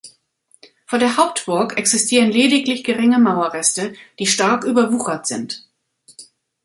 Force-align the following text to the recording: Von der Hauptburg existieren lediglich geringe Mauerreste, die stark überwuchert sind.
Von 0.87 0.99
der 0.99 1.15
Hauptburg 1.17 1.77
existieren 1.77 2.31
lediglich 2.31 2.83
geringe 2.83 3.19
Mauerreste, 3.19 3.93
die 4.17 4.25
stark 4.25 4.63
überwuchert 4.63 5.27
sind. 5.27 5.69